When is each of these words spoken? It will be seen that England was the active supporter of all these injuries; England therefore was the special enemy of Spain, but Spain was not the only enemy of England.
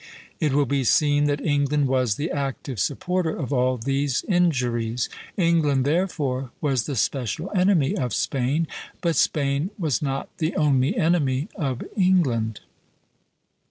It 0.39 0.51
will 0.53 0.65
be 0.65 0.83
seen 0.83 1.25
that 1.25 1.41
England 1.45 1.87
was 1.87 2.15
the 2.15 2.31
active 2.31 2.79
supporter 2.79 3.29
of 3.37 3.53
all 3.53 3.77
these 3.77 4.25
injuries; 4.27 5.09
England 5.37 5.85
therefore 5.85 6.49
was 6.59 6.87
the 6.87 6.95
special 6.95 7.51
enemy 7.53 7.95
of 7.95 8.11
Spain, 8.11 8.65
but 9.01 9.15
Spain 9.15 9.69
was 9.77 10.01
not 10.01 10.35
the 10.39 10.55
only 10.55 10.97
enemy 10.97 11.49
of 11.55 11.83
England. 11.95 12.61